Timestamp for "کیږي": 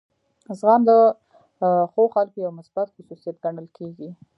3.77-4.09